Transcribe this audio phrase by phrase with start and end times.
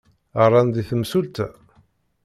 [0.43, 1.47] Ɣran-d i temsulta?